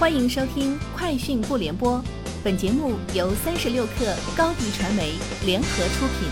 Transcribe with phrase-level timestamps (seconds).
[0.00, 1.98] 欢迎收听《快讯不联播》，
[2.42, 5.12] 本节目由三十六克高低传媒
[5.44, 6.26] 联合出品。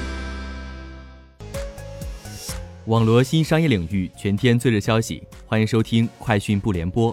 [2.87, 7.13] 网罗新商业领域全天最热消息，欢迎收听《快讯不联播》。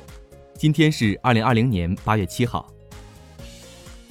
[0.57, 2.65] 今天是二零二零年八月七号。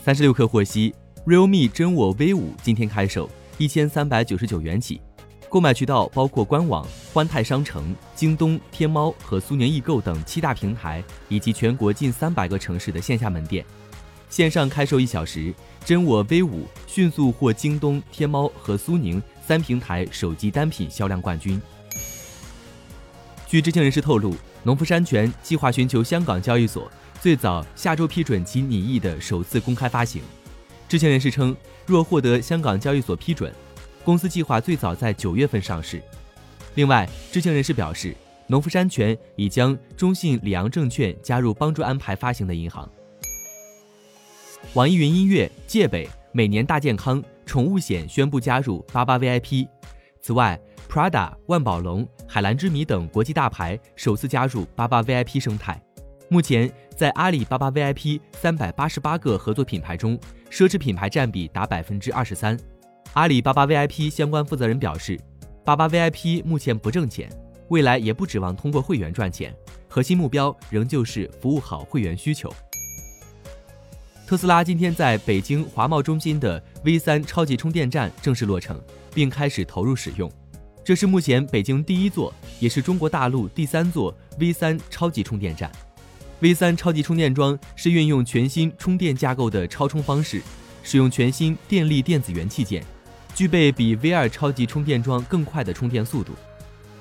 [0.04, 3.26] 三十六克获悉，realme 真我 V 五今天开售，
[3.56, 5.00] 一千三百九十九元起。
[5.48, 13.64] 购买渠道包括官网、欢泰商城、京东、天猫和苏宁易购等七大平台，以及全国近三百个城市的线下门店。
[14.28, 15.54] 线上开售一小时，
[15.84, 21.60] 真我 V 五迅速获京东、天猫和苏宁三平台手机单品销量冠军。
[23.46, 26.90] 据知情人士透露，农夫山泉计划寻求香港交易所
[27.20, 30.20] 最早下周批准其拟议的首次公开发行。
[30.88, 33.54] 知情人士称，若获得香港交易所批准。
[34.04, 36.00] 公司计划最早在九月份上市。
[36.74, 38.14] 另外，知情人士表示，
[38.46, 42.88] 农夫山泉已将中信里昂证券加入帮助安排发行的银行。
[44.74, 49.66] 网易云音乐、界北、每年大健康、宠物险宣布加入八八 VIP。
[50.20, 55.80] 此外，Prada、万宝龙、海蓝之谜等国际大牌首次加入八八 VIP 生态。
[56.28, 60.18] 目前，在阿里巴巴 VIP 三百八十八个合作品牌中，
[60.50, 62.58] 奢侈品牌占比达百分之二十三。
[63.14, 65.16] 阿里巴巴 VIP 相关负责人表示，
[65.64, 67.30] 八八 VIP 目前不挣钱，
[67.68, 69.54] 未来也不指望通过会员赚钱，
[69.88, 72.52] 核心目标仍旧是服务好会员需求。
[74.26, 78.80] 特斯拉今天在北京华贸中心的 V 三超级充电站正式落成，
[79.14, 80.28] 并开始投入使用。
[80.82, 85.70] 这是目前北京第一座，也是中国大陆第三座 V 三超级充电站。
[86.40, 90.42] V 三超级充电桩是运用全新充电架构的超充方式，
[90.82, 92.84] 使用全新电力电子元器件。
[93.34, 96.32] 具备比 V2 超级充电桩更快的充电速度。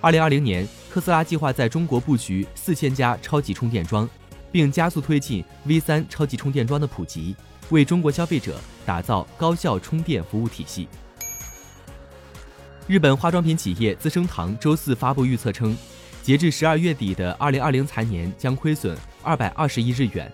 [0.02, 4.09] 二零二零年，特斯拉计划在中国布局四千家超级充电桩，
[4.52, 7.36] 并加速推进 V3 超级充电桩的普及，
[7.70, 10.88] 为中国消费者打造高效充电服务体系。
[12.88, 15.77] 日本化妆品企业资生堂周四发布预测称，
[16.23, 20.30] 截至十二月底的二零二零财年将亏损二百二十亿日元。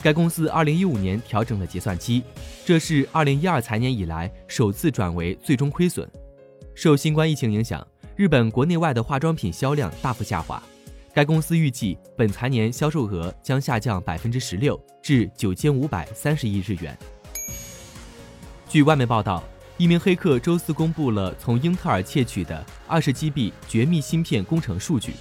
[0.00, 2.22] 该公司二零一五年调整了结算期，
[2.64, 6.08] 这是二零一二财年以来首次转为最终亏损。
[6.74, 10.62] 受新冠疫情影响，日本国内外的化妆品销量大幅下滑。
[11.12, 16.96] 该公司预计本财年销售额将下降百分之十六，至九千五百三十亿日元。
[18.68, 19.42] 据外媒报道，
[19.78, 25.14] 一名黑客周四公布了从英特尔窃取的二十 GB 绝密芯片工程数据。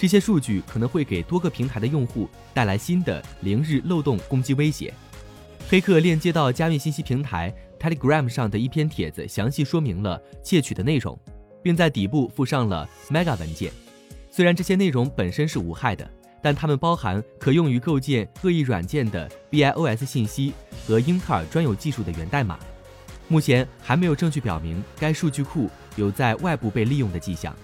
[0.00, 4.94] 这些数据可能会给多个平台的用户带来新的零日漏洞攻击威胁。
[5.68, 11.20] 黑客链接到加密信息平台 Telegram 上的一篇帖子，详细说明了窃取的内容，
[11.62, 13.70] 并在底部附上了 Mega 文件。
[14.30, 20.54] 虽然这些内容本身是无害的，但它们包含可用于构建恶意软件的 BIOS 信息
[20.86, 22.58] 和英特尔专有技术的源代码。
[23.28, 27.54] 目前还没有证据表明该数据库有在外部被利用的迹象。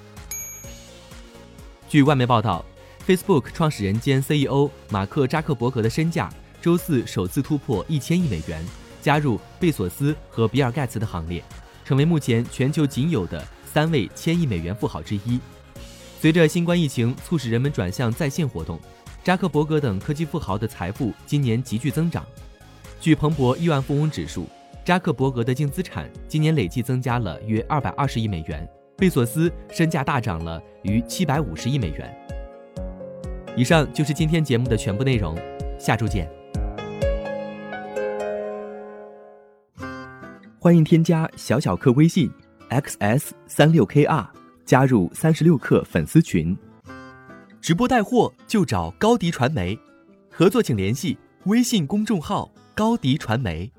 [1.88, 2.64] 据外媒报道
[3.06, 6.28] ，Facebook 创始人兼 CEO 马克扎克伯格的身价
[6.60, 8.64] 周四首次突破一千亿美元，
[9.00, 11.44] 加入贝索斯和比尔盖茨的行列，
[11.84, 15.38] 成为目前全球仅有的三位千亿美元富豪之一。
[16.20, 18.80] 随着新冠疫情促使人们转向在线活动，
[19.22, 22.26] 扎克伯格等科技富豪的财富今年急剧增长。
[23.00, 24.48] 据彭博亿万富翁指数，
[24.84, 28.68] 扎克伯格的净资产今年累计增加了约二百二十亿美元。
[28.96, 32.26] 贝索斯身价大涨了逾七百五十亿美元。
[33.54, 35.36] 以上就是今天节目的全部内容，
[35.78, 36.30] 下周见。
[40.58, 42.30] 欢迎添加小小客微信
[42.70, 44.26] xs 三六 kr，
[44.64, 46.56] 加入三十六课粉丝群。
[47.60, 49.78] 直播带货就找高迪传媒，
[50.30, 53.70] 合作请联系微信公众号高迪传媒。